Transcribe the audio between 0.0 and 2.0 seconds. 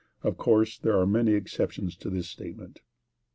Of course there are many exceptions